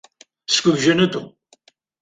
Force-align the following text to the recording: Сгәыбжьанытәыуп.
Сгәыбжьанытәыуп. 0.53 1.29